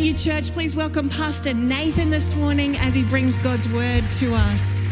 [0.00, 0.50] Thank you, church.
[0.52, 4.86] Please welcome Pastor Nathan this morning as he brings God's word to us.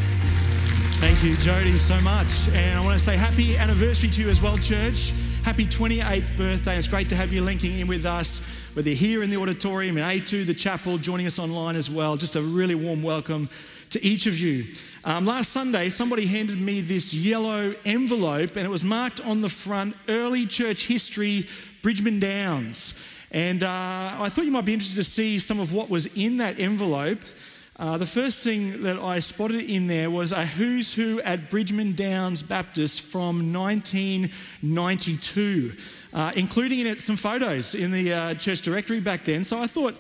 [1.00, 2.50] Thank you, Jody, so much.
[2.50, 5.14] And I want to say happy anniversary to you as well, church.
[5.44, 6.76] Happy 28th birthday.
[6.76, 9.96] It's great to have you linking in with us, whether you're here in the auditorium,
[9.96, 12.18] in A2, the chapel, joining us online as well.
[12.18, 13.48] Just a really warm welcome
[13.88, 14.66] to each of you.
[15.04, 19.48] Um, last Sunday, somebody handed me this yellow envelope, and it was marked on the
[19.48, 21.46] front Early Church History,
[21.80, 22.93] Bridgeman Downs.
[23.30, 26.38] And uh, I thought you might be interested to see some of what was in
[26.38, 27.20] that envelope.
[27.78, 31.95] Uh, the first thing that I spotted in there was a who's who at Bridgeman
[31.95, 35.77] Downs Baptist from 1992,
[36.12, 39.45] uh, including in it some photos in the uh, church directory back then.
[39.45, 39.95] So I thought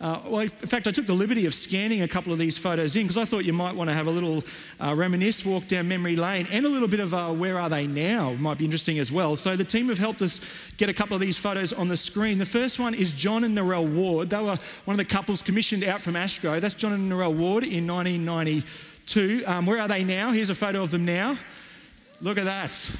[0.00, 2.96] uh, well, in fact, I took the liberty of scanning a couple of these photos
[2.96, 4.42] in because I thought you might want to have a little
[4.80, 7.86] uh, reminisce, walk down memory lane, and a little bit of uh, where are they
[7.86, 9.36] now might be interesting as well.
[9.36, 10.40] So the team have helped us
[10.78, 12.38] get a couple of these photos on the screen.
[12.38, 14.30] The first one is John and Narelle Ward.
[14.30, 16.60] They were one of the couples commissioned out from Ashgrove.
[16.60, 19.44] That's John and Narelle Ward in 1992.
[19.46, 20.32] Um, where are they now?
[20.32, 21.36] Here's a photo of them now.
[22.20, 22.90] Look at that.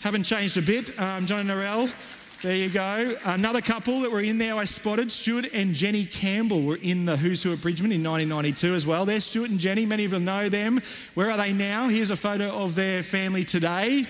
[0.00, 0.98] Haven't changed a bit.
[1.00, 2.21] Um, John and Narelle.
[2.42, 3.16] There you go.
[3.24, 7.16] Another couple that were in there I spotted, Stuart and Jenny Campbell were in the
[7.16, 9.04] Who's Who at Bridgeman in 1992 as well.
[9.04, 10.80] There's Stuart and Jenny, many of them know them.
[11.14, 11.88] Where are they now?
[11.88, 14.08] Here's a photo of their family today.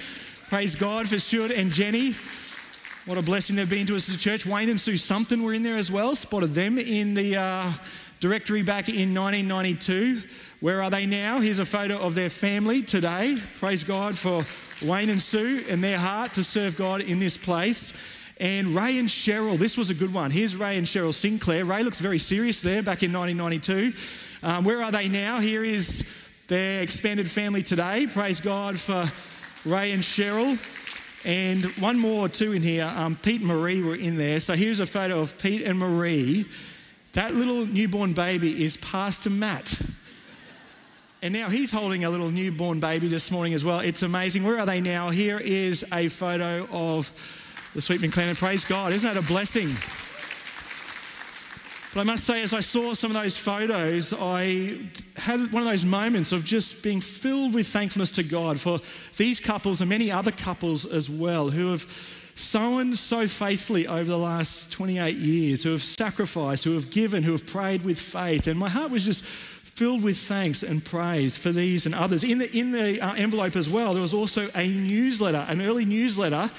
[0.48, 2.14] Praise God for Stuart and Jenny.
[3.04, 4.46] What a blessing they've been to us as a church.
[4.46, 7.72] Wayne and Sue Something were in there as well, spotted them in the uh,
[8.20, 10.22] directory back in 1992.
[10.60, 11.40] Where are they now?
[11.40, 13.36] Here's a photo of their family today.
[13.58, 14.40] Praise God for
[14.82, 17.92] Wayne and Sue and their heart to serve God in this place.
[18.42, 20.32] And Ray and Cheryl, this was a good one.
[20.32, 21.64] Here's Ray and Cheryl Sinclair.
[21.64, 23.92] Ray looks very serious there back in 1992.
[24.44, 25.38] Um, where are they now?
[25.38, 26.04] Here is
[26.48, 28.08] their expanded family today.
[28.08, 29.04] Praise God for
[29.64, 30.58] Ray and Cheryl.
[31.24, 32.92] And one more, too, in here.
[32.96, 34.40] Um, Pete and Marie were in there.
[34.40, 36.46] So here's a photo of Pete and Marie.
[37.12, 39.80] That little newborn baby is Pastor Matt.
[41.22, 43.78] And now he's holding a little newborn baby this morning as well.
[43.78, 44.42] It's amazing.
[44.42, 45.10] Where are they now?
[45.10, 47.12] Here is a photo of
[47.74, 48.28] the Sweetman clan.
[48.28, 49.68] And praise God, isn't that a blessing?
[51.94, 54.78] But I must say, as I saw some of those photos, I
[55.16, 58.80] had one of those moments of just being filled with thankfulness to God for
[59.18, 61.82] these couples and many other couples as well who have
[62.34, 67.32] sown so faithfully over the last 28 years, who have sacrificed, who have given, who
[67.32, 68.46] have prayed with faith.
[68.46, 72.24] And my heart was just filled with thanks and praise for these and others.
[72.24, 75.84] In the, in the uh, envelope as well, there was also a newsletter, an early
[75.84, 76.50] newsletter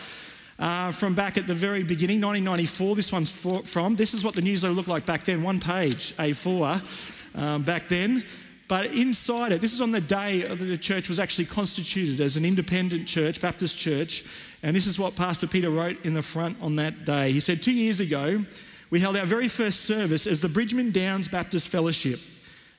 [0.59, 2.95] uh, from back at the very beginning, 1994.
[2.95, 3.95] This one's for, from.
[3.95, 8.23] This is what the newsletter looked like back then, one page, A4 um, back then.
[8.67, 12.37] But inside it, this is on the day that the church was actually constituted as
[12.37, 14.23] an independent church, Baptist church.
[14.63, 17.31] And this is what Pastor Peter wrote in the front on that day.
[17.31, 18.43] He said, Two years ago,
[18.89, 22.19] we held our very first service as the Bridgeman Downs Baptist Fellowship.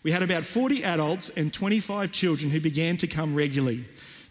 [0.02, 3.84] We had about 40 adults and 25 children who began to come regularly.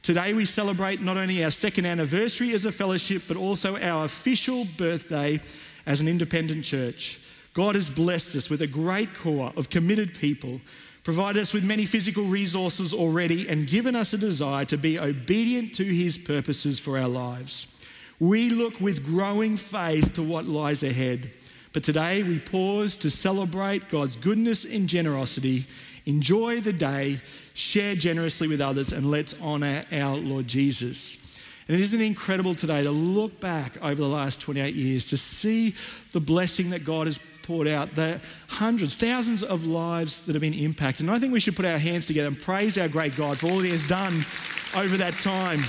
[0.03, 4.65] Today, we celebrate not only our second anniversary as a fellowship, but also our official
[4.77, 5.39] birthday
[5.85, 7.21] as an independent church.
[7.53, 10.59] God has blessed us with a great core of committed people,
[11.05, 15.73] provided us with many physical resources already, and given us a desire to be obedient
[15.75, 17.67] to His purposes for our lives.
[18.19, 21.31] We look with growing faith to what lies ahead.
[21.71, 25.65] But today, we pause to celebrate God's goodness and generosity,
[26.05, 27.21] enjoy the day,
[27.53, 31.41] share generously with others, and let's honor our Lord Jesus.
[31.67, 35.75] And isn't it incredible today to look back over the last 28 years to see
[36.11, 40.53] the blessing that God has poured out, the hundreds, thousands of lives that have been
[40.53, 41.05] impacted.
[41.05, 43.47] And I think we should put our hands together and praise our great God for
[43.47, 44.25] all He has done
[44.75, 45.59] over that time.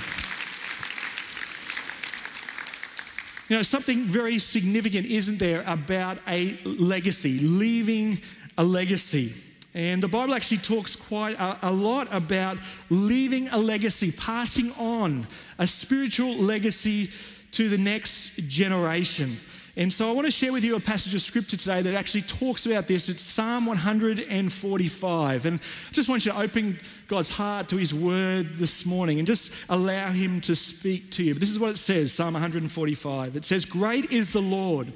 [3.49, 8.21] You know, something very significant, isn't there, about a legacy, leaving
[8.57, 9.35] a legacy.
[9.75, 12.59] And the Bible actually talks quite a, a, lot about
[12.91, 15.27] leaving a legacy, passing on
[15.59, 17.11] a spiritual legacy
[17.53, 19.37] to the next generation.
[19.77, 22.23] And so I want to share with you a passage of scripture today that actually
[22.23, 23.09] talks about this.
[23.09, 25.47] It's Psalm 145.
[25.47, 26.79] And I just want you to open
[27.09, 31.35] God's heart to his word this morning and just allow him to speak to you.
[31.35, 33.35] But this is what it says Psalm 145.
[33.35, 34.93] It says, Great is the Lord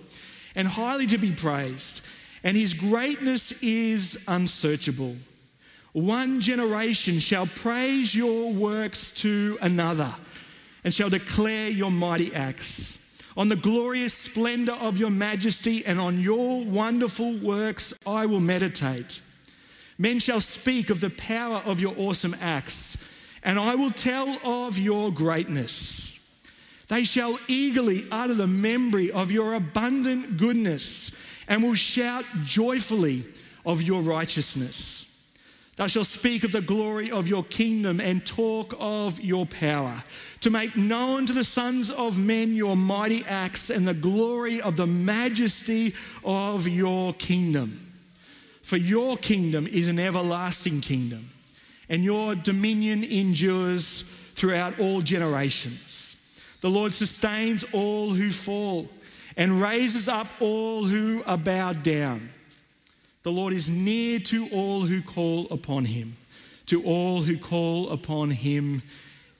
[0.54, 2.06] and highly to be praised
[2.42, 5.16] and his greatness is unsearchable.
[5.92, 10.14] One generation shall praise your works to another
[10.84, 12.96] and shall declare your mighty acts.
[13.36, 19.20] On the glorious splendor of your majesty and on your wonderful works I will meditate.
[19.96, 24.78] Men shall speak of the power of your awesome acts, and I will tell of
[24.78, 26.14] your greatness.
[26.88, 31.10] They shall eagerly utter the memory of your abundant goodness
[31.48, 33.24] and will shout joyfully
[33.64, 35.04] of your righteousness.
[35.76, 40.02] Thou shalt speak of the glory of your kingdom and talk of your power,
[40.40, 44.76] to make known to the sons of men your mighty acts and the glory of
[44.76, 47.94] the majesty of your kingdom.
[48.62, 51.30] For your kingdom is an everlasting kingdom,
[51.88, 56.16] and your dominion endures throughout all generations.
[56.60, 58.88] The Lord sustains all who fall
[59.38, 62.28] and raises up all who are bowed down.
[63.22, 66.16] The Lord is near to all who call upon him,
[66.66, 68.82] to all who call upon him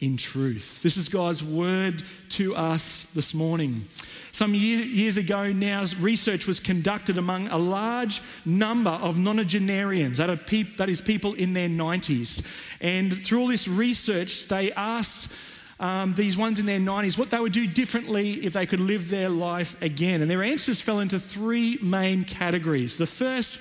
[0.01, 0.85] in truth.
[0.85, 3.89] This is God's word to us this morning.
[4.31, 11.01] Some years ago now, research was conducted among a large number of nonagenarians, that is,
[11.01, 12.47] people in their 90s.
[12.81, 15.33] And through all this research, they asked
[15.81, 19.11] um, these ones in their 90s what they would do differently if they could live
[19.11, 20.21] their life again.
[20.21, 22.99] And their answers fell into three main categories.
[22.99, 23.61] The first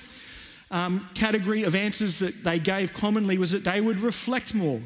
[0.70, 4.80] um, category of answers that they gave commonly was that they would reflect more.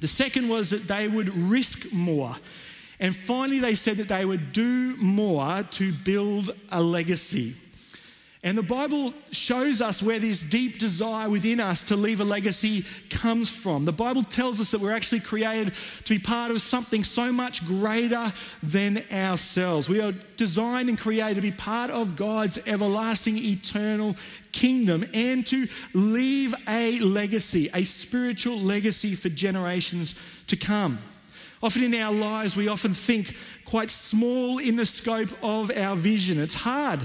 [0.00, 2.34] The second was that they would risk more.
[3.00, 7.54] And finally, they said that they would do more to build a legacy.
[8.44, 12.84] And the Bible shows us where this deep desire within us to leave a legacy
[13.10, 13.84] comes from.
[13.84, 15.74] The Bible tells us that we're actually created
[16.04, 18.32] to be part of something so much greater
[18.62, 19.88] than ourselves.
[19.88, 24.14] We are designed and created to be part of God's everlasting, eternal
[24.52, 30.14] kingdom and to leave a legacy, a spiritual legacy for generations
[30.46, 30.98] to come.
[31.60, 36.38] Often in our lives, we often think quite small in the scope of our vision.
[36.38, 37.00] It's hard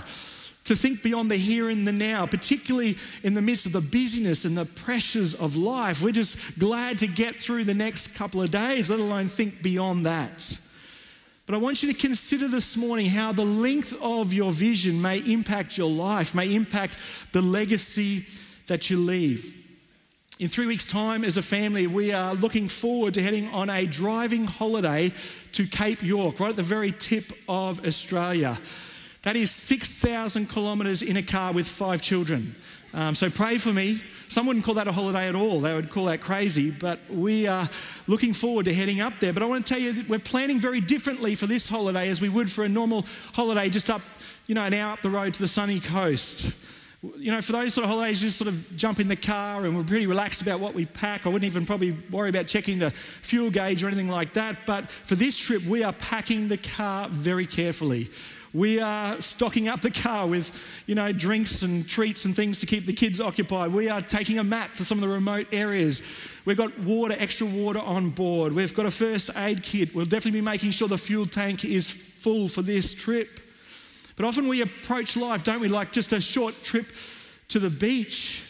[0.65, 4.45] to think beyond the here and the now, particularly in the midst of the busyness
[4.45, 6.01] and the pressures of life.
[6.01, 10.06] We're just glad to get through the next couple of days, let alone think beyond
[10.06, 10.57] that.
[11.45, 15.19] But I want you to consider this morning how the length of your vision may
[15.19, 16.98] impact your life, may impact
[17.33, 18.25] the legacy
[18.68, 19.57] that you leave.
[20.39, 23.86] In three weeks' time, as a family, we are looking forward to heading on a
[23.86, 25.12] driving holiday
[25.51, 28.57] to Cape York, right at the very tip of Australia.
[29.24, 32.56] That is 6,000 kilometres in a car with five children.
[32.94, 34.02] Um, so pray for me.
[34.28, 35.62] Some wouldn't call that a holiday at all.
[35.62, 36.72] They would call that crazy.
[36.72, 37.70] But we are
[38.06, 39.31] looking forward to heading up there.
[39.31, 42.20] But I want to tell you that we're planning very differently for this holiday as
[42.20, 44.02] we would for a normal holiday just up,
[44.46, 46.54] you know, an hour up the road to the sunny coast.
[47.18, 49.64] You know, for those sort of holidays, you just sort of jump in the car
[49.66, 51.26] and we're pretty relaxed about what we pack.
[51.26, 54.66] I wouldn't even probably worry about checking the fuel gauge or anything like that.
[54.66, 58.10] But for this trip, we are packing the car very carefully.
[58.54, 62.68] We are stocking up the car with, you know, drinks and treats and things to
[62.68, 63.74] keep the kids occupied.
[63.74, 66.04] We are taking a mat for some of the remote areas.
[66.46, 68.54] We've got water, extra water on board.
[68.54, 69.96] We've got a first aid kit.
[69.96, 73.40] We'll definitely be making sure the fuel tank is full for this trip.
[74.16, 76.86] But often we approach life, don't we, like just a short trip
[77.48, 78.48] to the beach.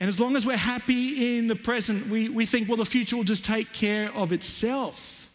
[0.00, 3.16] And as long as we're happy in the present, we, we think, well, the future
[3.16, 5.30] will just take care of itself.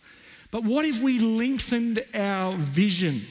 [0.50, 3.22] But what if we lengthened our vision?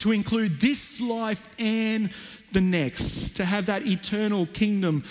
[0.00, 2.10] To include this life and
[2.52, 5.04] the next, to have that eternal kingdom,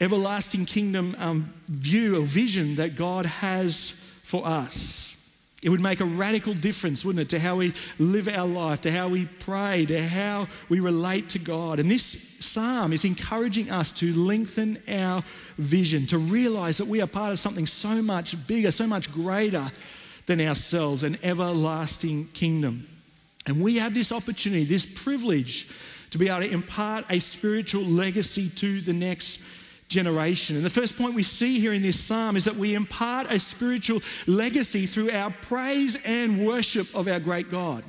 [0.00, 3.90] everlasting kingdom um, view or vision that God has
[4.24, 5.10] for us.
[5.62, 8.90] It would make a radical difference, wouldn't it, to how we live our life, to
[8.90, 11.78] how we pray, to how we relate to God.
[11.78, 15.22] And this psalm is encouraging us to lengthen our
[15.58, 19.66] vision, to realize that we are part of something so much bigger, so much greater
[20.24, 22.86] than ourselves, an everlasting kingdom.
[23.50, 25.68] And we have this opportunity, this privilege
[26.10, 29.42] to be able to impart a spiritual legacy to the next
[29.88, 30.54] generation.
[30.54, 33.40] And the first point we see here in this psalm is that we impart a
[33.40, 37.82] spiritual legacy through our praise and worship of our great God.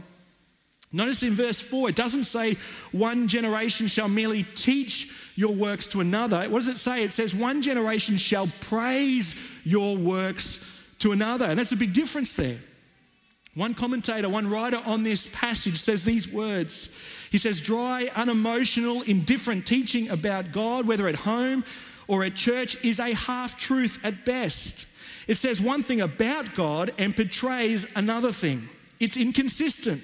[0.91, 2.55] Notice in verse 4, it doesn't say
[2.91, 6.49] one generation shall merely teach your works to another.
[6.49, 7.03] What does it say?
[7.03, 10.57] It says one generation shall praise your works
[10.99, 11.45] to another.
[11.45, 12.57] And that's a big difference there.
[13.53, 16.89] One commentator, one writer on this passage says these words.
[17.31, 21.65] He says, Dry, unemotional, indifferent teaching about God, whether at home
[22.07, 24.87] or at church, is a half truth at best.
[25.27, 28.69] It says one thing about God and portrays another thing.
[28.99, 30.01] It's inconsistent.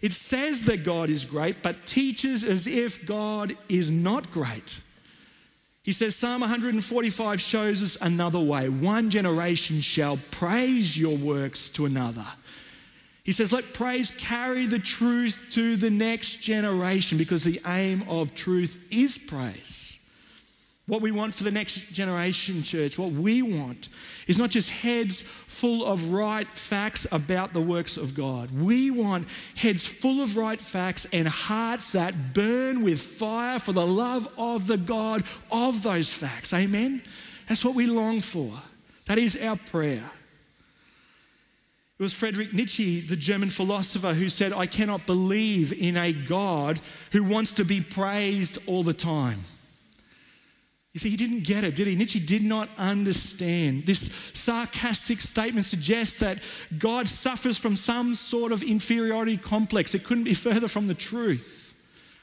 [0.00, 4.80] It says that God is great, but teaches as if God is not great.
[5.82, 8.68] He says Psalm 145 shows us another way.
[8.68, 12.26] One generation shall praise your works to another.
[13.28, 18.34] He says, Let praise carry the truth to the next generation because the aim of
[18.34, 20.02] truth is praise.
[20.86, 23.90] What we want for the next generation, church, what we want
[24.26, 28.50] is not just heads full of right facts about the works of God.
[28.50, 33.86] We want heads full of right facts and hearts that burn with fire for the
[33.86, 36.54] love of the God of those facts.
[36.54, 37.02] Amen?
[37.46, 38.50] That's what we long for.
[39.04, 40.12] That is our prayer.
[41.98, 46.78] It was Friedrich Nietzsche, the German philosopher, who said, I cannot believe in a God
[47.10, 49.40] who wants to be praised all the time.
[50.94, 51.96] You see, he didn't get it, did he?
[51.96, 53.84] Nietzsche did not understand.
[53.84, 56.38] This sarcastic statement suggests that
[56.78, 59.94] God suffers from some sort of inferiority complex.
[59.94, 61.74] It couldn't be further from the truth.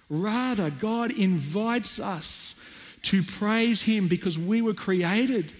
[0.09, 2.61] Rather, God invites us
[3.03, 5.53] to praise him because we were created.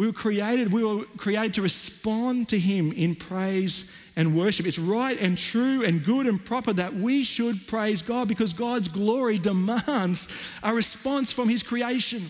[0.00, 4.64] We were created, we were created to respond to him in praise and worship.
[4.64, 8.88] It's right and true and good and proper that we should praise God because God's
[8.88, 10.30] glory demands
[10.62, 12.22] a response from his creation.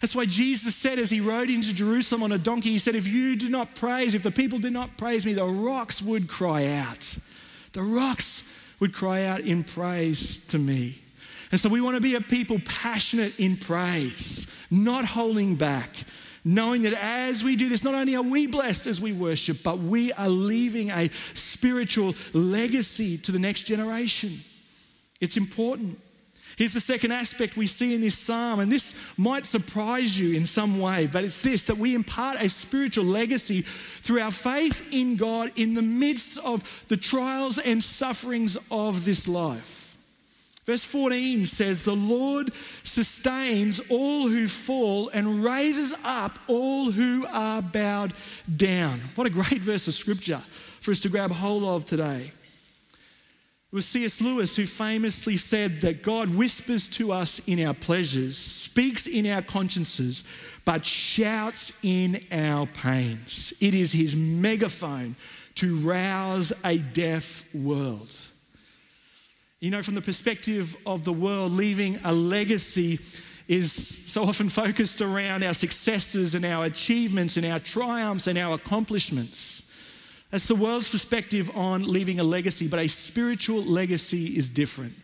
[0.00, 3.08] That's why Jesus said as he rode into Jerusalem on a donkey, he said, If
[3.08, 6.66] you do not praise, if the people did not praise me, the rocks would cry
[6.66, 7.18] out.
[7.72, 10.98] The rocks would cry out in praise to me.
[11.50, 15.90] And so we want to be a people passionate in praise, not holding back,
[16.44, 19.78] knowing that as we do this, not only are we blessed as we worship, but
[19.78, 24.40] we are leaving a spiritual legacy to the next generation.
[25.20, 25.98] It's important.
[26.56, 30.46] Here's the second aspect we see in this psalm, and this might surprise you in
[30.46, 35.16] some way, but it's this that we impart a spiritual legacy through our faith in
[35.16, 39.73] God in the midst of the trials and sufferings of this life.
[40.64, 42.52] Verse 14 says, The Lord
[42.82, 48.14] sustains all who fall and raises up all who are bowed
[48.56, 49.00] down.
[49.14, 50.40] What a great verse of scripture
[50.80, 52.32] for us to grab hold of today.
[52.92, 54.20] It was C.S.
[54.20, 59.42] Lewis who famously said that God whispers to us in our pleasures, speaks in our
[59.42, 60.22] consciences,
[60.64, 63.52] but shouts in our pains.
[63.60, 65.16] It is his megaphone
[65.56, 68.14] to rouse a deaf world.
[69.60, 72.98] You know, from the perspective of the world, leaving a legacy
[73.48, 78.54] is so often focused around our successes and our achievements and our triumphs and our
[78.54, 79.70] accomplishments.
[80.30, 84.94] That's the world's perspective on leaving a legacy, but a spiritual legacy is different.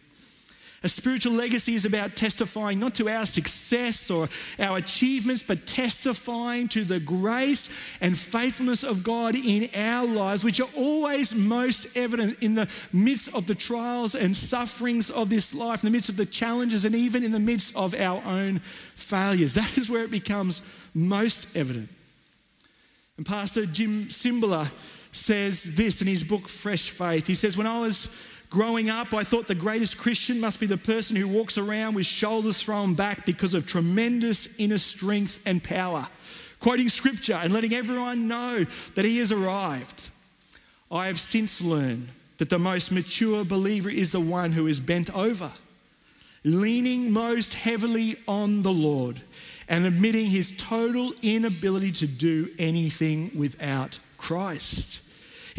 [0.83, 6.69] A spiritual legacy is about testifying not to our success or our achievements, but testifying
[6.69, 7.69] to the grace
[8.01, 13.35] and faithfulness of God in our lives, which are always most evident in the midst
[13.35, 16.95] of the trials and sufferings of this life, in the midst of the challenges, and
[16.95, 18.61] even in the midst of our own
[18.95, 19.55] failures.
[19.61, 20.63] That is where it becomes
[20.95, 21.91] most evident.
[23.19, 24.73] And Pastor Jim Cymbala
[25.13, 27.27] says this in his book, Fresh Faith.
[27.27, 28.07] He says, When I was
[28.51, 32.07] growing up, I thought the greatest Christian must be the person who walks around with
[32.07, 36.09] shoulders thrown back because of tremendous inner strength and power,
[36.59, 38.65] quoting scripture and letting everyone know
[38.97, 40.11] that he has arrived.
[40.91, 45.15] I have since learned that the most mature believer is the one who is bent
[45.15, 45.53] over,
[46.43, 49.21] leaning most heavily on the Lord
[49.69, 55.01] and admitting his total inability to do anything without Christ.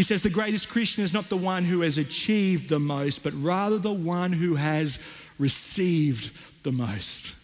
[0.02, 3.34] He says the greatest Christian is not the one who has achieved the most, but
[3.34, 4.98] rather the one who has
[5.38, 6.32] received
[6.64, 7.36] the most.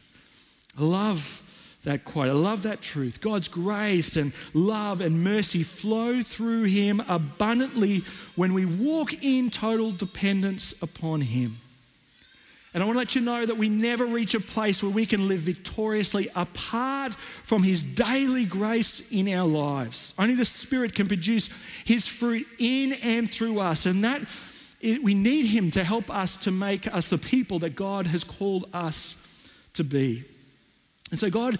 [0.75, 1.43] I love
[1.83, 2.29] that quote.
[2.29, 3.21] I love that truth.
[3.21, 7.99] God's grace and love and mercy flow through Him abundantly
[8.35, 11.57] when we walk in total dependence upon Him.
[12.73, 15.05] And I want to let you know that we never reach a place where we
[15.05, 20.13] can live victoriously apart from His daily grace in our lives.
[20.19, 21.49] Only the Spirit can produce
[21.85, 23.85] His fruit in and through us.
[23.85, 24.21] And that
[24.81, 28.69] we need Him to help us to make us the people that God has called
[28.73, 29.15] us
[29.73, 30.23] to be.
[31.09, 31.57] And so God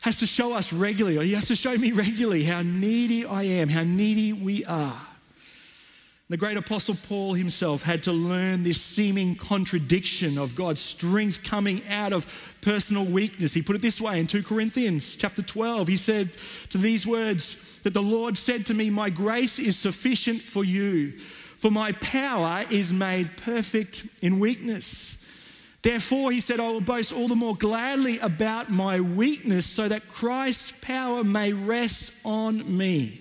[0.00, 3.42] has to show us regularly, or He has to show me regularly how needy I
[3.42, 5.06] am, how needy we are.
[6.28, 11.86] The great apostle Paul himself had to learn this seeming contradiction of God's strength coming
[11.88, 12.26] out of
[12.62, 13.54] personal weakness.
[13.54, 15.86] He put it this way in 2 Corinthians chapter 12.
[15.86, 16.30] He said
[16.70, 21.12] to these words that the Lord said to me, "My grace is sufficient for you,
[21.58, 25.18] for my power is made perfect in weakness."
[25.82, 30.08] Therefore, he said, I will boast all the more gladly about my weakness so that
[30.08, 33.20] Christ's power may rest on me.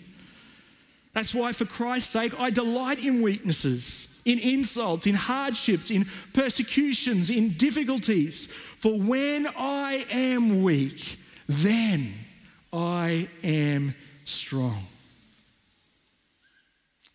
[1.16, 7.30] That's why, for Christ's sake, I delight in weaknesses, in insults, in hardships, in persecutions,
[7.30, 8.48] in difficulties.
[8.48, 11.18] For when I am weak,
[11.48, 12.12] then
[12.74, 13.96] I am
[14.26, 14.84] strong.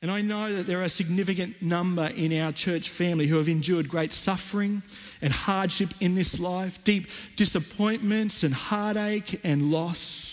[0.00, 3.50] And I know that there are a significant number in our church family who have
[3.50, 4.82] endured great suffering
[5.20, 10.29] and hardship in this life, deep disappointments and heartache and loss.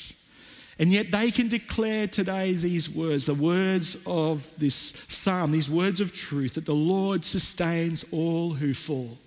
[0.79, 4.75] And yet they can declare today these words, the words of this
[5.09, 9.17] psalm, these words of truth that the Lord sustains all who fall,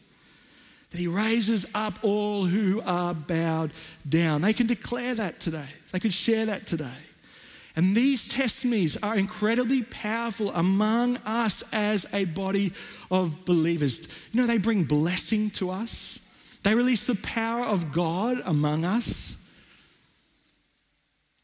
[0.91, 3.73] that He raises up all who are bowed
[4.09, 4.43] down.
[4.43, 6.89] They can declare that today, they could share that today.
[7.75, 12.73] And these testimonies are incredibly powerful among us as a body
[13.11, 14.07] of believers.
[14.33, 16.19] You know, they bring blessing to us,
[16.63, 19.40] they release the power of God among us.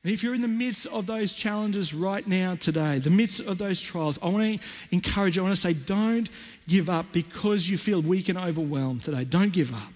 [0.06, 3.58] And if you're in the midst of those challenges right now, today, the midst of
[3.58, 6.30] those trials, I want to encourage you, I want to say, don't
[6.68, 9.24] give up because you feel weak and overwhelmed today.
[9.24, 9.92] Don't give up.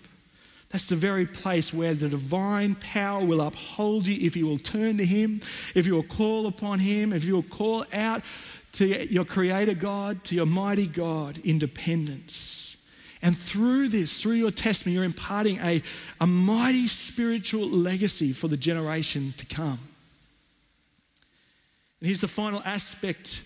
[0.70, 4.96] That's the very place where the divine power will uphold you if you will turn
[4.96, 5.42] to Him,
[5.76, 8.24] if you will call upon Him, if you will call out
[8.72, 12.76] to your Creator God, to your mighty God in dependence.
[13.22, 15.80] And through this, through your testimony, you're imparting a,
[16.20, 19.78] a mighty spiritual legacy for the generation to come.
[22.00, 23.44] And here's the final aspect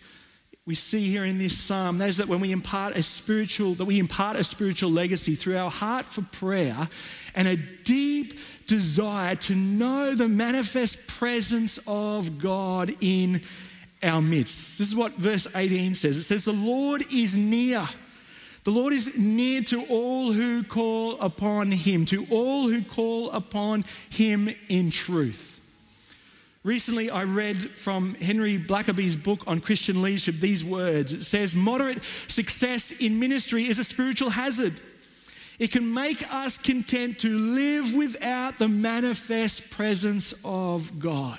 [0.66, 3.84] we see here in this psalm that is that when we impart a spiritual that
[3.84, 6.88] we impart a spiritual legacy through our heart for prayer
[7.34, 13.42] and a deep desire to know the manifest presence of God in
[14.02, 14.78] our midst.
[14.78, 16.16] This is what verse 18 says.
[16.16, 17.86] It says the Lord is near.
[18.64, 23.84] The Lord is near to all who call upon him, to all who call upon
[24.08, 25.53] him in truth.
[26.64, 31.12] Recently, I read from Henry Blackaby's book on Christian leadership these words.
[31.12, 34.72] It says, Moderate success in ministry is a spiritual hazard.
[35.58, 41.38] It can make us content to live without the manifest presence of God.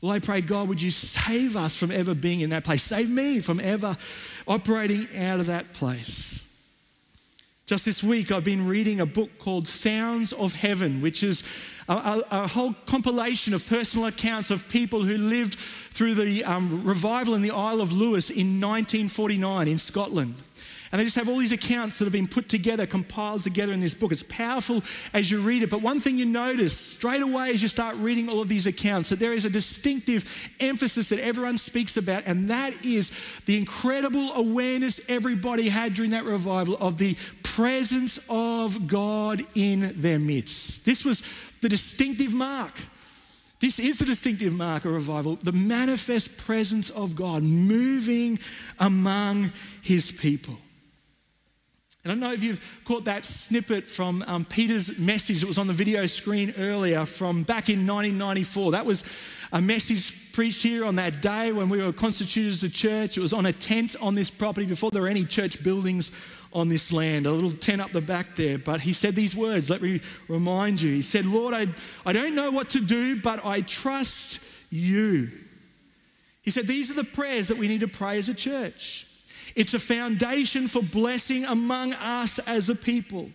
[0.00, 2.84] Well, I pray, God, would you save us from ever being in that place?
[2.84, 3.96] Save me from ever
[4.46, 6.47] operating out of that place.
[7.68, 11.42] Just this week, I've been reading a book called Sounds of Heaven, which is
[11.86, 16.82] a, a, a whole compilation of personal accounts of people who lived through the um,
[16.82, 20.36] revival in the Isle of Lewis in 1949 in Scotland.
[20.90, 23.80] And they just have all these accounts that have been put together, compiled together in
[23.80, 24.10] this book.
[24.10, 25.70] It's powerful as you read it.
[25.70, 29.10] But one thing you notice straight away as you start reading all of these accounts
[29.10, 33.12] that there is a distinctive emphasis that everyone speaks about, and that is
[33.44, 40.18] the incredible awareness everybody had during that revival of the presence of God in their
[40.18, 40.86] midst.
[40.86, 41.22] This was
[41.60, 42.72] the distinctive mark.
[43.60, 48.38] This is the distinctive mark of revival the manifest presence of God moving
[48.78, 50.56] among his people.
[52.04, 55.66] I don't know if you've caught that snippet from um, Peter's message that was on
[55.66, 58.72] the video screen earlier from back in 1994.
[58.72, 59.02] That was
[59.52, 63.18] a message preached here on that day when we were constituted as a church.
[63.18, 66.12] It was on a tent on this property before there were any church buildings
[66.52, 68.58] on this land, a little tent up the back there.
[68.58, 70.92] But he said these words, let me remind you.
[70.92, 71.66] He said, Lord, I,
[72.06, 75.30] I don't know what to do, but I trust you.
[76.42, 79.07] He said, These are the prayers that we need to pray as a church.
[79.54, 83.30] It's a foundation for blessing among us as a people.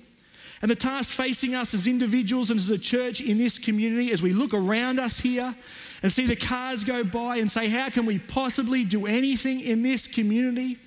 [0.61, 4.21] And the task facing us as individuals and as a church in this community, as
[4.21, 5.53] we look around us here
[6.01, 9.83] and see the cars go by and say, How can we possibly do anything in
[9.83, 10.77] this community?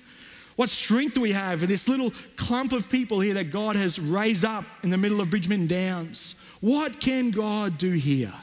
[0.55, 3.99] What strength do we have in this little clump of people here that God has
[3.99, 6.33] raised up in the middle of Bridgeman Downs?
[6.59, 8.33] What can God do here?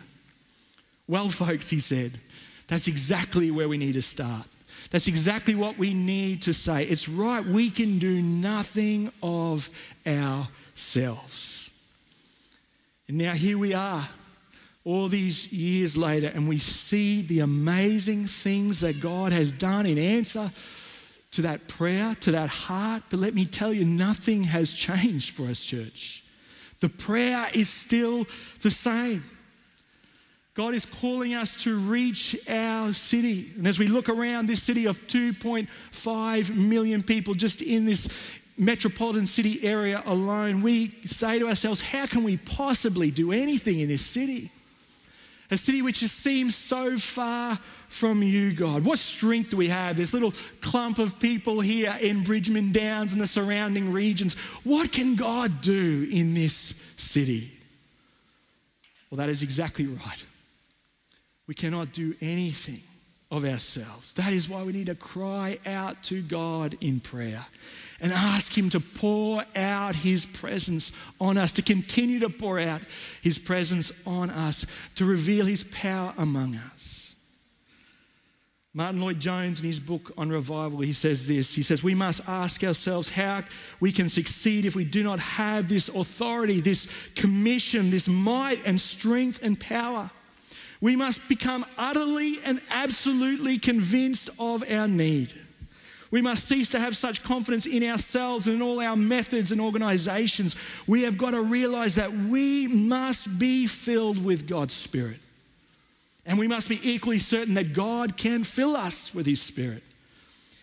[1.08, 2.12] Well, folks, he said,
[2.68, 4.46] that's exactly where we need to start.
[4.94, 6.84] That's exactly what we need to say.
[6.84, 9.68] It's right, we can do nothing of
[10.06, 11.76] ourselves.
[13.08, 14.04] And now here we are,
[14.84, 19.98] all these years later, and we see the amazing things that God has done in
[19.98, 20.52] answer
[21.32, 23.02] to that prayer, to that heart.
[23.10, 26.22] But let me tell you, nothing has changed for us, church.
[26.78, 28.28] The prayer is still
[28.62, 29.24] the same.
[30.54, 33.50] God is calling us to reach our city.
[33.56, 38.08] And as we look around this city of 2.5 million people just in this
[38.56, 43.88] metropolitan city area alone, we say to ourselves, how can we possibly do anything in
[43.88, 44.52] this city?
[45.50, 48.84] A city which seems so far from you, God.
[48.84, 49.96] What strength do we have?
[49.96, 54.34] This little clump of people here in Bridgeman Downs and the surrounding regions.
[54.62, 56.50] What can God do in this
[56.96, 57.50] city?
[59.10, 60.24] Well, that is exactly right.
[61.46, 62.82] We cannot do anything
[63.30, 64.12] of ourselves.
[64.12, 67.44] That is why we need to cry out to God in prayer
[68.00, 72.82] and ask Him to pour out His presence on us, to continue to pour out
[73.22, 77.16] His presence on us, to reveal His power among us.
[78.76, 81.54] Martyn Lloyd-Jones, in his book on revival, he says this.
[81.54, 83.44] He says, We must ask ourselves how
[83.78, 88.80] we can succeed if we do not have this authority, this commission, this might and
[88.80, 90.10] strength and power.
[90.84, 95.32] We must become utterly and absolutely convinced of our need.
[96.10, 99.62] We must cease to have such confidence in ourselves and in all our methods and
[99.62, 100.56] organizations.
[100.86, 105.20] We have got to realize that we must be filled with God's Spirit.
[106.26, 109.82] And we must be equally certain that God can fill us with His Spirit.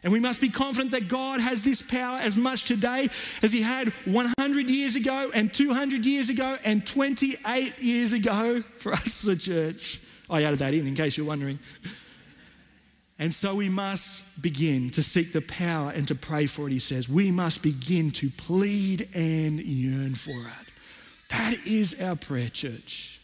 [0.04, 3.10] And we must be confident that God has this power as much today
[3.42, 8.94] as He had 100 years ago, and 200 years ago, and 28 years ago for
[8.94, 10.00] us as a church.
[10.32, 11.60] I added that in in case you're wondering.
[13.20, 16.80] And so we must begin to seek the power and to pray for it, he
[16.80, 17.08] says.
[17.08, 20.68] We must begin to plead and yearn for it.
[21.30, 23.21] That is our prayer, church.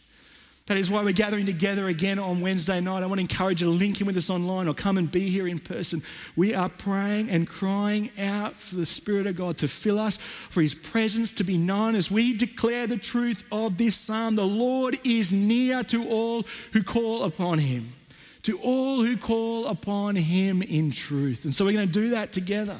[0.68, 3.02] That is why we're gathering together again on Wednesday night.
[3.02, 5.30] I want to encourage you to link in with us online or come and be
[5.30, 6.02] here in person.
[6.36, 10.60] We are praying and crying out for the Spirit of God to fill us, for
[10.60, 14.36] His presence to be known as we declare the truth of this psalm.
[14.36, 17.94] The Lord is near to all who call upon Him,
[18.42, 21.46] to all who call upon Him in truth.
[21.46, 22.76] And so we're going to do that together.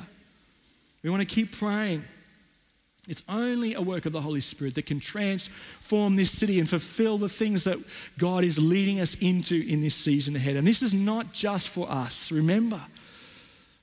[1.02, 2.04] We want to keep praying.
[3.08, 7.16] It's only a work of the Holy Spirit that can transform this city and fulfill
[7.16, 7.78] the things that
[8.18, 10.56] God is leading us into in this season ahead.
[10.56, 12.80] And this is not just for us, remember.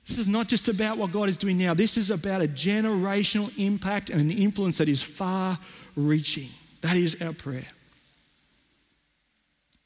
[0.06, 1.74] This is not just about what God is doing now.
[1.74, 5.58] This is about a generational impact and an influence that is far
[5.96, 6.48] reaching.
[6.82, 7.66] That is our prayer.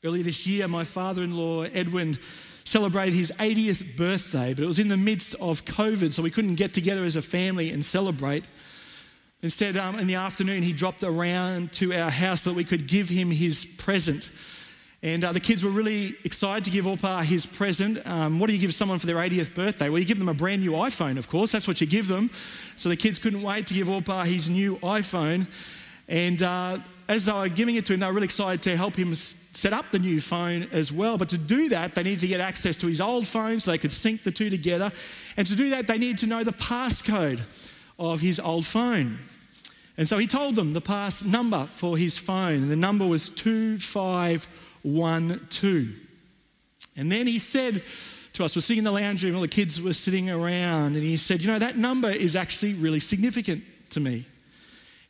[0.05, 2.19] Earlier this year, my father in law, Edwin,
[2.65, 6.57] celebrated his 80th birthday, but it was in the midst of COVID, so we couldn't
[6.57, 8.45] get together as a family and celebrate.
[9.43, 12.87] Instead, um, in the afternoon, he dropped around to our house so that we could
[12.87, 14.29] give him his present.
[15.03, 18.07] And uh, the kids were really excited to give Opa his present.
[18.07, 19.89] Um, what do you give someone for their 80th birthday?
[19.89, 21.53] Well, you give them a brand new iPhone, of course.
[21.53, 22.31] That's what you give them.
[22.77, 25.47] So the kids couldn't wait to give Opa his new iPhone.
[26.07, 28.95] And uh, as they were giving it to him, they were really excited to help
[28.95, 31.17] him set up the new phone as well.
[31.17, 33.79] But to do that, they needed to get access to his old phone so they
[33.79, 34.93] could sync the two together.
[35.39, 37.41] And to do that, they needed to know the passcode
[37.99, 39.19] of his old phone.
[40.01, 43.29] And so he told them the pass number for his phone, and the number was
[43.29, 45.89] 2512.
[46.97, 47.83] And then he said
[48.33, 51.03] to us, we're sitting in the lounge room, all the kids were sitting around, and
[51.03, 54.25] he said, You know, that number is actually really significant to me.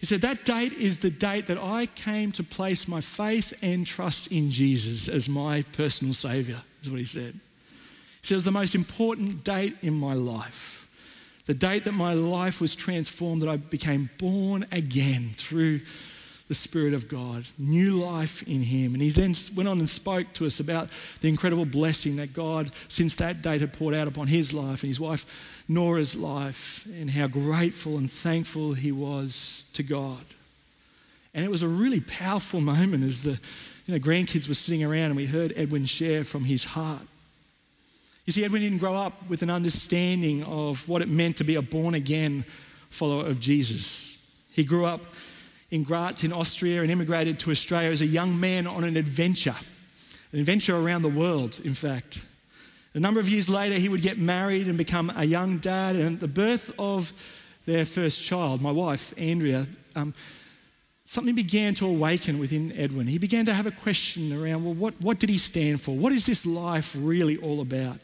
[0.01, 3.87] He said, That date is the date that I came to place my faith and
[3.87, 7.35] trust in Jesus as my personal Savior, is what he said.
[8.23, 10.80] He said, It was the most important date in my life
[11.47, 15.81] the date that my life was transformed, that I became born again through
[16.49, 18.93] the Spirit of God, new life in Him.
[18.93, 20.89] And he then went on and spoke to us about
[21.21, 24.89] the incredible blessing that God, since that date, had poured out upon his life and
[24.89, 30.25] his wife Nora's life, and how grateful and thankful he was to God.
[31.33, 33.39] And it was a really powerful moment as the
[33.87, 37.07] you know, grandkids were sitting around and we heard Edwin share from his heart.
[38.31, 41.57] You see, Edwin didn't grow up with an understanding of what it meant to be
[41.57, 42.45] a born again
[42.89, 44.25] follower of Jesus.
[44.53, 45.01] He grew up
[45.73, 49.57] in Graz in Austria and immigrated to Australia as a young man on an adventure,
[50.31, 52.25] an adventure around the world, in fact.
[52.95, 55.97] A number of years later, he would get married and become a young dad.
[55.97, 57.13] And at the birth of
[57.67, 59.67] their first child, my wife, Andrea,
[59.97, 60.15] um,
[61.05, 63.09] something began to awaken within Edwin.
[63.09, 65.97] He began to have a question around well, what, what did he stand for?
[65.97, 67.99] What is this life really all about?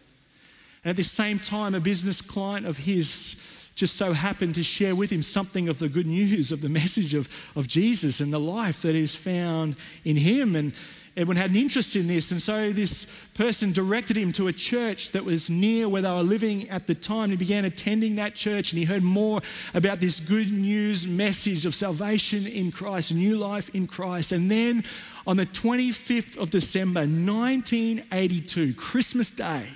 [0.86, 3.42] And at the same time, a business client of his
[3.74, 7.12] just so happened to share with him something of the good news of the message
[7.12, 10.54] of, of Jesus and the life that is found in him.
[10.54, 10.72] And
[11.16, 12.30] Edwin had an interest in this.
[12.30, 16.22] And so this person directed him to a church that was near where they were
[16.22, 17.30] living at the time.
[17.30, 19.40] He began attending that church and he heard more
[19.74, 24.30] about this good news message of salvation in Christ, new life in Christ.
[24.30, 24.84] And then
[25.26, 29.66] on the 25th of December, 1982, Christmas Day,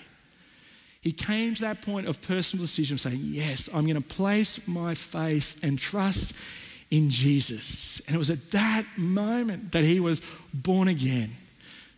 [1.01, 4.95] he came to that point of personal decision saying, Yes, I'm going to place my
[4.95, 6.35] faith and trust
[6.91, 8.01] in Jesus.
[8.07, 10.21] And it was at that moment that he was
[10.53, 11.31] born again,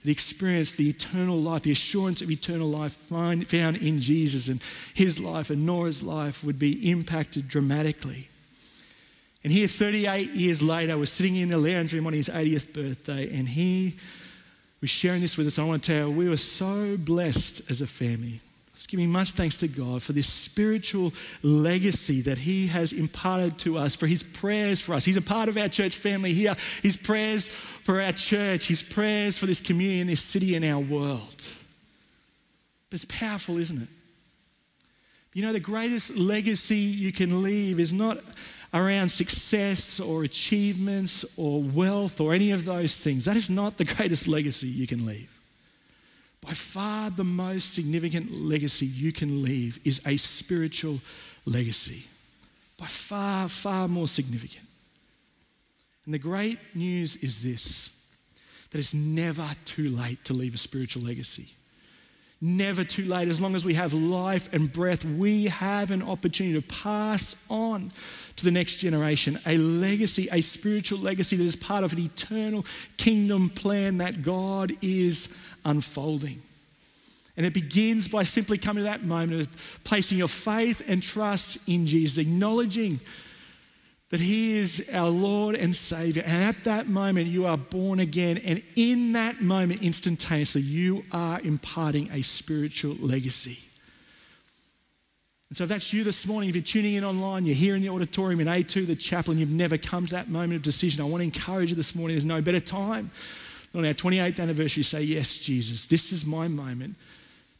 [0.01, 4.61] that he experienced the eternal life, the assurance of eternal life found in Jesus, and
[4.95, 8.29] his life and Nora's life would be impacted dramatically.
[9.43, 13.37] And here, 38 years later, we're sitting in the lounge room on his 80th birthday,
[13.37, 13.97] and he
[14.81, 15.59] was sharing this with us.
[15.59, 18.41] I want to tell you, we were so blessed as a family.
[18.73, 23.77] Let's giving much thanks to God for this spiritual legacy that He has imparted to
[23.77, 25.05] us, for His prayers for us.
[25.05, 26.55] He's a part of our church family here.
[26.83, 31.53] His prayers for our church, His prayers for this community this city and our world.
[32.89, 33.89] But it's powerful, isn't it?
[35.35, 38.19] You know, the greatest legacy you can leave is not
[38.75, 43.27] around success or achievements or wealth or any of those things.
[43.27, 45.42] That is not the greatest legacy you can leave.
[46.45, 50.99] By far, the most significant legacy you can leave is a spiritual
[51.47, 52.05] legacy.
[52.79, 54.67] By far, far more significant.
[56.05, 57.91] And the great news is this
[58.71, 61.49] that it's never too late to leave a spiritual legacy.
[62.41, 63.29] Never too late.
[63.29, 67.93] As long as we have life and breath, we have an opportunity to pass on
[68.43, 72.67] to the next generation a legacy, a spiritual legacy that is part of an eternal
[72.97, 76.43] kingdom plan that God is unfolding.
[77.37, 81.69] And it begins by simply coming to that moment of placing your faith and trust
[81.69, 83.01] in Jesus, acknowledging
[84.11, 86.23] that He is our Lord and Savior.
[86.27, 88.39] And at that moment, you are born again.
[88.39, 93.61] And in that moment, instantaneously, you are imparting a spiritual legacy.
[95.53, 97.83] And so, if that's you this morning, if you're tuning in online, you're here in
[97.83, 101.03] the auditorium in A2, the chapel, and you've never come to that moment of decision,
[101.03, 102.15] I want to encourage you this morning.
[102.15, 103.11] There's no better time
[103.75, 106.95] on our 28th anniversary say, Yes, Jesus, this is my moment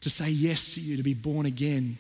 [0.01, 1.99] to say yes to you, to be born again,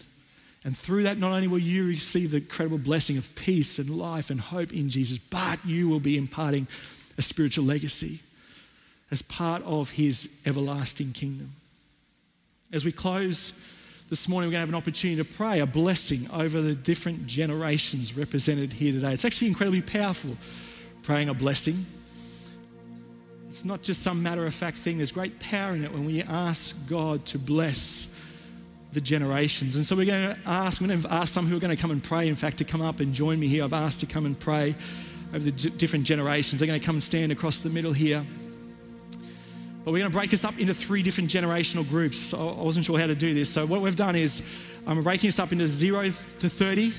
[0.64, 4.30] and through that, not only will you receive the incredible blessing of peace and life
[4.30, 6.68] and hope in Jesus, but you will be imparting
[7.18, 8.20] a spiritual legacy
[9.10, 11.50] as part of his everlasting kingdom.
[12.72, 13.52] As we close
[14.12, 17.26] this morning, we're going to have an opportunity to pray a blessing over the different
[17.26, 19.10] generations represented here today.
[19.10, 20.36] It's actually incredibly powerful
[21.02, 21.76] praying a blessing.
[23.48, 26.22] It's not just some matter of fact thing, there's great power in it when we
[26.24, 28.14] ask God to bless
[28.92, 29.76] the generations.
[29.76, 31.80] And so we're going to ask, I'm going to ask some who are going to
[31.80, 33.64] come and pray, in fact, to come up and join me here.
[33.64, 34.74] I've asked to come and pray
[35.30, 36.60] over the different generations.
[36.60, 38.22] They're going to come and stand across the middle here.
[39.84, 42.32] But we're going to break this up into three different generational groups.
[42.32, 43.50] I wasn't sure how to do this.
[43.50, 44.42] So what we've done is
[44.86, 46.92] um, I'm breaking this up into zero to 30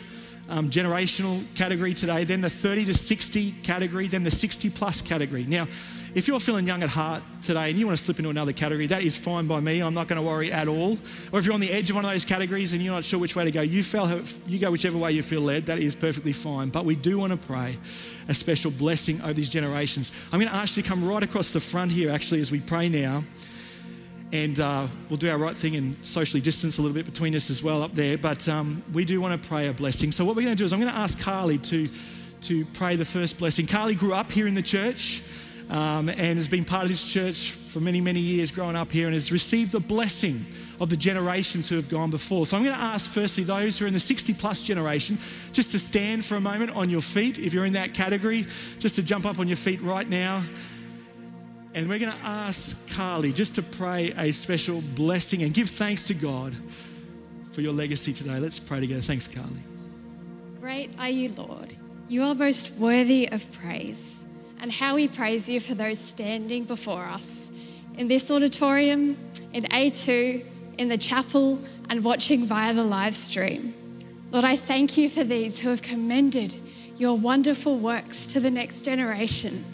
[0.50, 5.46] um, generational category today, then the 30 to 60 category, then the 60 plus category.
[5.46, 5.68] Now,
[6.16, 8.86] if you're feeling young at heart today and you want to slip into another category,
[8.88, 9.82] that is fine by me.
[9.82, 11.00] I'm not going to worry at all.
[11.32, 13.20] Or if you're on the edge of one of those categories and you're not sure
[13.20, 15.66] which way to go, you, feel, you go whichever way you feel led.
[15.66, 16.70] That is perfectly fine.
[16.70, 17.78] But we do want to pray
[18.28, 20.12] a special blessing over these generations.
[20.32, 22.60] I'm going to ask you to come right across the front here, actually, as we
[22.60, 23.24] pray now.
[24.34, 27.52] And uh, we'll do our right thing and socially distance a little bit between us
[27.52, 28.18] as well up there.
[28.18, 30.12] But um, we do want to pray a blessing.
[30.12, 31.88] So, what we're going to do is I'm going to ask Carly to,
[32.42, 33.68] to pray the first blessing.
[33.68, 35.22] Carly grew up here in the church
[35.70, 39.06] um, and has been part of this church for many, many years growing up here
[39.06, 40.44] and has received the blessing
[40.80, 42.48] of the generations who have gone before.
[42.48, 45.20] So I'm going to ask firstly those who are in the 60 plus generation
[45.52, 47.38] just to stand for a moment on your feet.
[47.38, 48.48] If you're in that category,
[48.80, 50.42] just to jump up on your feet right now.
[51.76, 56.06] And we're going to ask Carly just to pray a special blessing and give thanks
[56.06, 56.54] to God
[57.52, 58.40] for your legacy today.
[58.40, 59.02] Let's pray together.
[59.02, 59.64] Thanks, Carly.
[60.60, 61.76] Great are you, Lord.
[62.08, 64.28] You are most worthy of praise
[64.62, 67.52] and how we praise you for those standing before us
[67.98, 69.18] in this auditorium,
[69.52, 70.46] in A2,
[70.78, 71.60] in the chapel,
[71.90, 73.74] and watching via the live stream.
[74.32, 76.56] Lord, I thank you for these who have commended
[76.98, 79.66] your wonderful works to the next generation.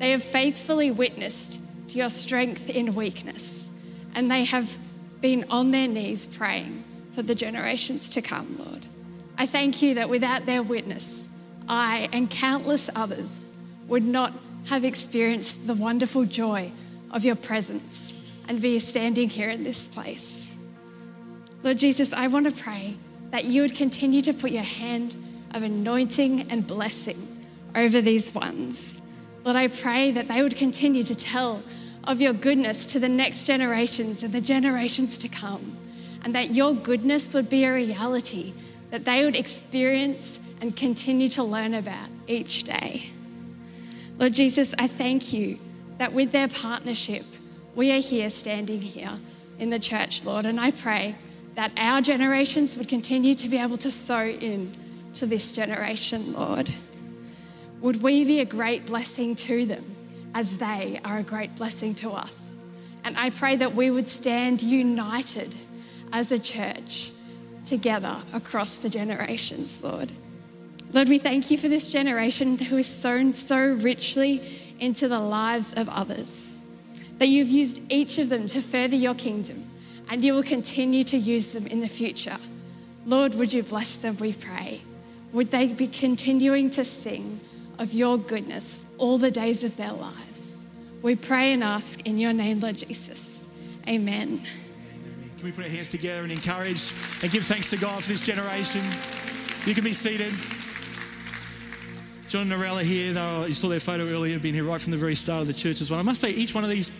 [0.00, 3.70] They have faithfully witnessed to your strength in weakness,
[4.14, 4.78] and they have
[5.20, 8.86] been on their knees praying for the generations to come, Lord.
[9.36, 11.28] I thank you that without their witness,
[11.68, 13.52] I and countless others
[13.88, 14.32] would not
[14.68, 16.72] have experienced the wonderful joy
[17.10, 18.16] of your presence
[18.48, 20.56] and be standing here in this place.
[21.62, 22.96] Lord Jesus, I want to pray
[23.32, 25.14] that you would continue to put your hand
[25.52, 28.99] of anointing and blessing over these ones.
[29.44, 31.62] Lord, I pray that they would continue to tell
[32.04, 35.76] of your goodness to the next generations and the generations to come,
[36.24, 38.52] and that your goodness would be a reality
[38.90, 43.04] that they would experience and continue to learn about each day.
[44.18, 45.58] Lord Jesus, I thank you
[45.98, 47.24] that with their partnership,
[47.74, 49.12] we are here standing here
[49.58, 50.44] in the church, Lord.
[50.44, 51.14] And I pray
[51.54, 54.72] that our generations would continue to be able to sow in
[55.14, 56.70] to this generation, Lord.
[57.80, 59.96] Would we be a great blessing to them
[60.34, 62.62] as they are a great blessing to us?
[63.04, 65.54] And I pray that we would stand united
[66.12, 67.12] as a church
[67.64, 70.12] together across the generations, Lord.
[70.92, 74.42] Lord, we thank you for this generation who has sown so richly
[74.78, 76.66] into the lives of others,
[77.18, 79.70] that you've used each of them to further your kingdom,
[80.10, 82.36] and you will continue to use them in the future.
[83.06, 84.82] Lord, would you bless them, we pray?
[85.32, 87.40] Would they be continuing to sing
[87.80, 90.64] of your goodness all the days of their lives?
[91.02, 93.48] We pray and ask in your name, Lord Jesus.
[93.88, 94.42] Amen.
[95.38, 98.24] Can we put our hands together and encourage and give thanks to God for this
[98.24, 98.82] generation?
[99.64, 100.32] You can be seated.
[102.28, 104.98] John and Norella here, were, you saw their photo earlier, been here right from the
[104.98, 105.98] very start of the church as well.
[105.98, 106.90] I must say, each one of these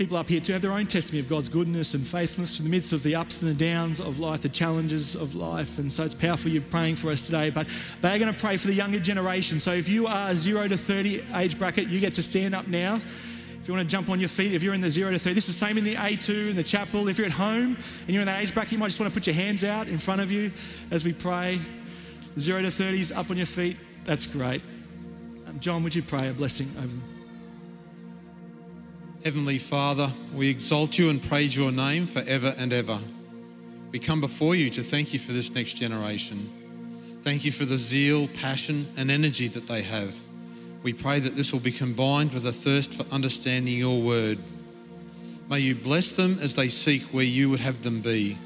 [0.00, 2.70] people up here too have their own testimony of God's goodness and faithfulness in the
[2.70, 5.78] midst of the ups and the downs of life, the challenges of life.
[5.78, 7.50] And so it's powerful you're praying for us today.
[7.50, 7.68] But
[8.00, 9.60] they are going to pray for the younger generation.
[9.60, 12.94] So if you are zero to 30 age bracket, you get to stand up now.
[12.96, 15.34] If you want to jump on your feet, if you're in the zero to 30,
[15.34, 17.06] this is the same in the A2, in the chapel.
[17.08, 19.14] If you're at home and you're in that age bracket, you might just want to
[19.14, 20.50] put your hands out in front of you
[20.90, 21.60] as we pray.
[22.38, 23.76] Zero to 30s, up on your feet.
[24.04, 24.62] That's great.
[25.46, 27.19] Um, John, would you pray a blessing over them?
[29.24, 32.98] Heavenly Father, we exalt you and praise your name forever and ever.
[33.92, 36.48] We come before you to thank you for this next generation.
[37.20, 40.16] Thank you for the zeal, passion, and energy that they have.
[40.82, 44.38] We pray that this will be combined with a thirst for understanding your word.
[45.50, 48.38] May you bless them as they seek where you would have them be.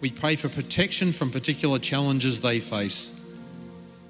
[0.00, 3.16] We pray for protection from particular challenges they face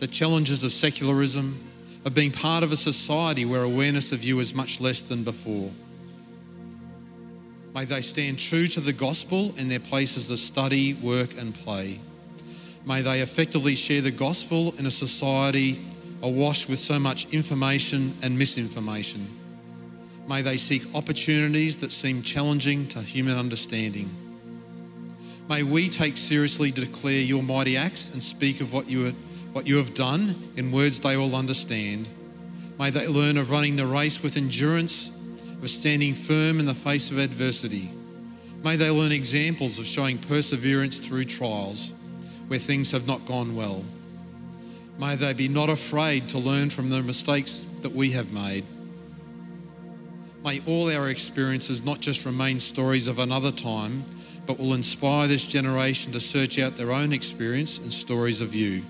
[0.01, 1.61] the challenges of secularism,
[2.05, 5.71] of being part of a society where awareness of you is much less than before.
[7.75, 12.01] May they stand true to the gospel in their places of study, work, and play.
[12.85, 15.81] May they effectively share the gospel in a society
[16.23, 19.27] awash with so much information and misinformation.
[20.29, 24.11] May they seek opportunities that seem challenging to human understanding.
[25.49, 29.15] May we take seriously to declare your mighty acts and speak of what you,
[29.53, 32.09] what you have done in words they will understand.
[32.79, 35.11] May they learn of running the race with endurance,
[35.63, 37.91] of standing firm in the face of adversity.
[38.63, 41.93] May they learn examples of showing perseverance through trials
[42.49, 43.85] where things have not gone well.
[44.99, 48.65] May they be not afraid to learn from the mistakes that we have made.
[50.45, 54.05] May all our experiences not just remain stories of another time,
[54.47, 58.83] but will inspire this generation to search out their own experience and stories of you.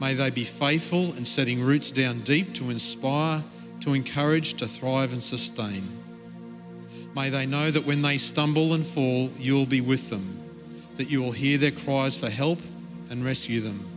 [0.00, 3.42] May they be faithful in setting roots down deep to inspire,
[3.80, 5.82] to encourage, to thrive and sustain.
[7.14, 10.40] May they know that when they stumble and fall, you will be with them,
[10.96, 12.58] that you will hear their cries for help
[13.10, 13.88] and rescue them.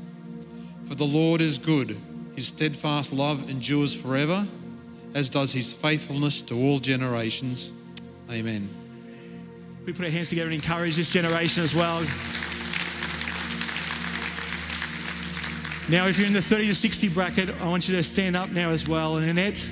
[0.87, 1.97] For the Lord is good,
[2.35, 4.45] his steadfast love endures forever,
[5.15, 7.73] as does his faithfulness to all generations.
[8.31, 8.69] Amen.
[9.85, 12.03] We put our hands together and encourage this generation as well.
[15.89, 18.49] Now, if you're in the 30 to 60 bracket, I want you to stand up
[18.49, 19.15] now as well.
[19.15, 19.69] And Annette,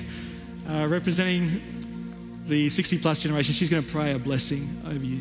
[0.66, 1.60] uh, representing
[2.46, 5.20] the 60 plus generation, she's going to pray a blessing over you.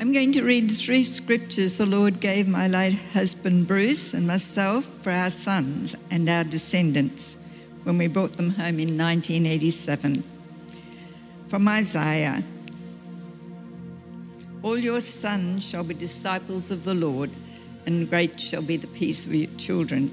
[0.00, 4.84] I'm going to read three scriptures the Lord gave my late husband Bruce and myself
[4.84, 7.36] for our sons and our descendants
[7.84, 10.24] when we brought them home in 1987.
[11.46, 12.42] From Isaiah
[14.62, 17.30] All your sons shall be disciples of the Lord,
[17.86, 20.10] and great shall be the peace of your children.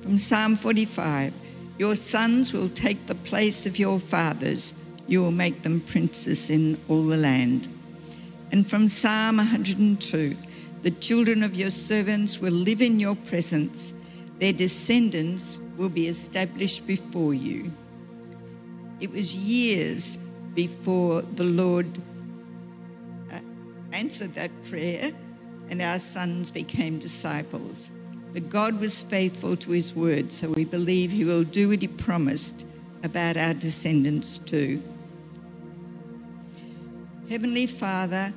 [0.00, 1.34] From Psalm 45
[1.78, 4.72] Your sons will take the place of your fathers,
[5.06, 7.68] you will make them princes in all the land.
[8.50, 10.34] And from Psalm 102
[10.82, 13.92] The children of your servants will live in your presence,
[14.38, 17.70] their descendants will be established before you.
[18.98, 20.16] It was years
[20.54, 21.86] before the Lord
[23.92, 25.12] answered that prayer
[25.70, 27.90] and our sons became disciples.
[28.32, 31.88] But God was faithful to his word, so we believe he will do what he
[31.88, 32.66] promised
[33.02, 34.82] about our descendants too.
[37.28, 38.32] Heavenly Father,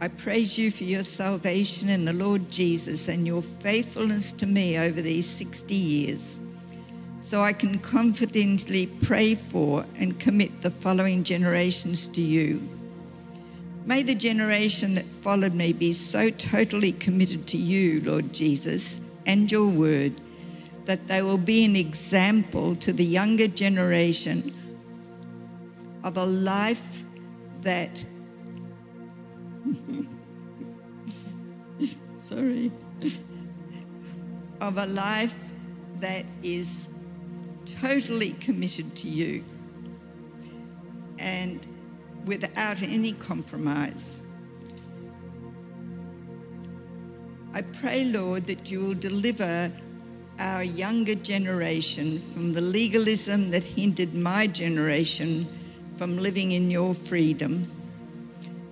[0.00, 4.78] I praise you for your salvation in the Lord Jesus and your faithfulness to me
[4.78, 6.40] over these 60 years
[7.20, 12.66] so I can confidently pray for and commit the following generations to you.
[13.86, 19.50] May the generation that followed me be so totally committed to you, Lord Jesus, and
[19.50, 20.20] your word,
[20.84, 24.54] that they will be an example to the younger generation
[26.04, 27.04] of a life
[27.62, 28.04] that.
[32.18, 32.70] Sorry.
[34.60, 35.52] Of a life
[36.00, 36.88] that is
[37.64, 39.44] totally committed to you
[41.20, 41.66] and
[42.24, 44.22] without any compromise.
[47.52, 49.72] I pray, Lord, that you will deliver
[50.38, 55.46] our younger generation from the legalism that hindered my generation
[55.96, 57.70] from living in your freedom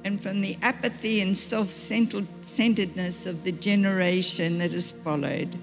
[0.05, 5.55] and from the apathy and self centeredness of the generation that has followed.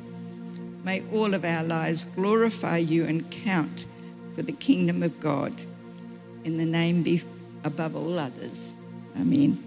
[0.84, 3.88] May all of our lives glorify you and count
[4.36, 5.64] for the kingdom of God.
[6.44, 7.24] In the name be
[7.66, 8.76] above all others.
[9.20, 9.61] Amen.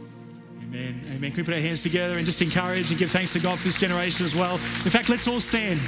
[0.62, 1.01] Amen.
[1.09, 1.30] Amen.
[1.30, 3.64] Can we put our hands together and just encourage and give thanks to God for
[3.64, 4.55] this generation as well?
[4.55, 5.80] In fact, let's all stand.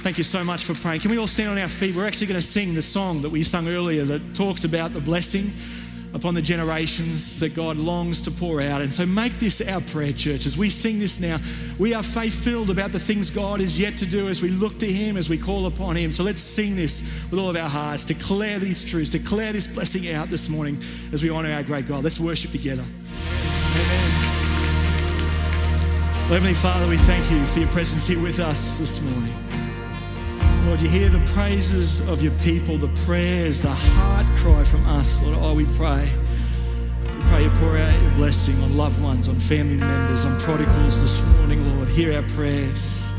[0.00, 1.00] Thank you so much for praying.
[1.00, 1.96] Can we all stand on our feet?
[1.96, 5.00] We're actually going to sing the song that we sung earlier that talks about the
[5.00, 5.50] blessing
[6.14, 8.80] upon the generations that God longs to pour out.
[8.80, 10.46] And so make this our prayer, church.
[10.46, 11.38] As we sing this now,
[11.78, 14.78] we are faith filled about the things God is yet to do as we look
[14.78, 16.12] to Him, as we call upon Him.
[16.12, 20.10] So let's sing this with all of our hearts, declare these truths, declare this blessing
[20.12, 20.82] out this morning
[21.12, 22.04] as we honor our great God.
[22.04, 22.84] Let's worship together.
[23.74, 24.10] Amen.
[26.28, 29.47] Heavenly Father, we thank you for your presence here with us this morning.
[30.68, 35.22] Lord, you hear the praises of your people, the prayers, the heart cry from us.
[35.22, 36.10] Lord, oh, we pray.
[37.06, 41.00] We pray you pour out your blessing on loved ones, on family members, on prodigals
[41.00, 41.88] this morning, Lord.
[41.88, 43.10] Hear our prayers.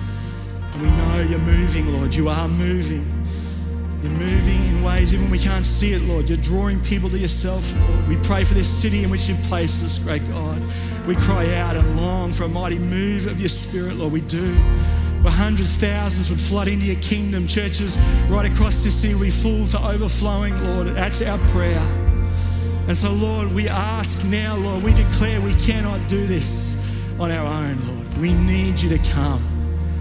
[0.73, 2.13] And we know you're moving, Lord.
[2.13, 3.18] You are moving.
[4.01, 6.29] You're moving in ways even we can't see it, Lord.
[6.29, 8.07] You're drawing people to yourself, Lord.
[8.07, 10.61] We pray for this city in which you've placed us, great God.
[11.05, 14.13] We cry out and long for a mighty move of your spirit, Lord.
[14.13, 14.53] We do
[15.21, 17.45] where hundreds, thousands would flood into your kingdom.
[17.45, 17.97] Churches
[18.29, 20.87] right across this city will be full to overflowing, Lord.
[20.87, 21.81] That's our prayer.
[22.87, 26.85] And so, Lord, we ask now, Lord, we declare we cannot do this
[27.19, 28.17] on our own, Lord.
[28.17, 29.58] We need you to come.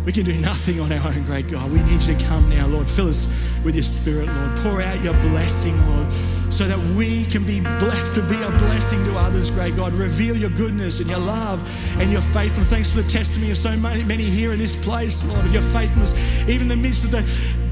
[0.09, 1.71] We can do nothing on our own, great God.
[1.71, 2.89] We need you to come now, Lord.
[2.89, 3.27] Fill us
[3.63, 4.59] with your spirit, Lord.
[4.61, 6.07] Pour out your blessing, Lord
[6.51, 9.93] so that we can be blessed to be a blessing to others, great God.
[9.93, 11.63] Reveal your goodness and your love
[12.01, 12.71] and your faithfulness.
[12.71, 16.19] Thanks for the testimony of so many, here in this place, Lord, of your faithfulness.
[16.49, 17.23] Even in the midst of the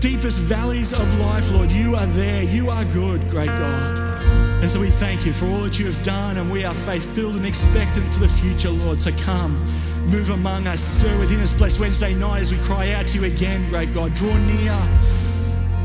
[0.00, 2.42] deepest valleys of life, Lord, you are there.
[2.42, 4.22] You are good, great God.
[4.60, 7.12] And so we thank you for all that you have done, and we are faith
[7.14, 9.00] filled and expectant for the future, Lord.
[9.00, 9.56] So come,
[10.06, 11.52] move among us, stir within us.
[11.52, 14.14] Bless Wednesday night as we cry out to you again, great God.
[14.14, 14.78] Draw near.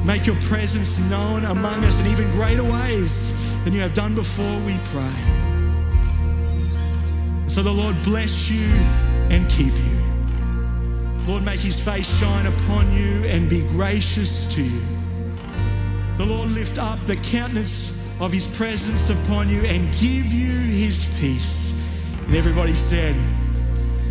[0.06, 4.60] Make your presence known among us in even greater ways than you have done before,
[4.62, 5.14] we pray.
[7.48, 8.66] So the Lord bless you
[9.30, 10.02] and keep you.
[11.28, 14.82] Lord, make his face shine upon you and be gracious to you.
[16.18, 21.06] The Lord lift up the countenance of his presence upon you and give you his
[21.20, 21.80] peace.
[22.26, 23.16] And everybody said,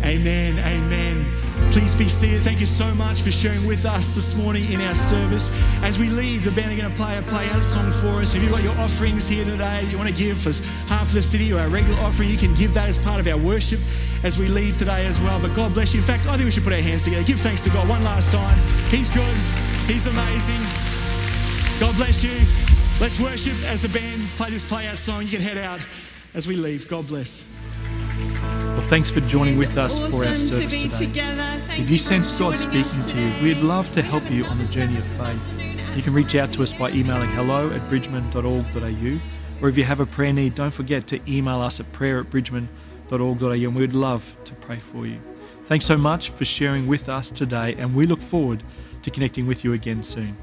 [0.03, 1.25] Amen, amen.
[1.71, 2.41] Please be seated.
[2.41, 5.49] Thank you so much for sharing with us this morning in our service.
[5.83, 8.35] As we leave, the band are going to play a play out song for us.
[8.35, 10.51] If you've got your offerings here today that you want to give for
[10.87, 13.27] half of the city or our regular offering, you can give that as part of
[13.27, 13.79] our worship
[14.23, 15.39] as we leave today as well.
[15.39, 16.01] But God bless you.
[16.01, 17.23] In fact, I think we should put our hands together.
[17.23, 18.57] Give thanks to God one last time.
[18.89, 19.37] He's good.
[19.87, 20.59] He's amazing.
[21.79, 22.37] God bless you.
[22.99, 25.23] Let's worship as the band play this play out song.
[25.23, 25.79] You can head out
[26.33, 26.87] as we leave.
[26.87, 27.50] God bless.
[28.71, 31.61] Well, thanks for joining with us awesome for our service to today.
[31.71, 34.97] If you sense God speaking to you, we'd love to help you on the journey
[34.97, 35.95] of faith.
[35.95, 39.21] You can reach out to us by emailing hello at bridgeman.org.au,
[39.61, 42.29] or if you have a prayer need, don't forget to email us at prayer at
[42.29, 45.19] bridgeman.org.au, and we'd love to pray for you.
[45.63, 48.63] Thanks so much for sharing with us today, and we look forward
[49.01, 50.37] to connecting with you again soon.